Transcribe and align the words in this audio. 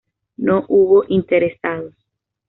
No 0.37 0.65
hubo 0.67 1.03
interesados. 1.09 1.93